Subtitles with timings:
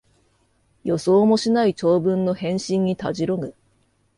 [0.83, 3.53] 予想もしない長文の返信にたじろぐ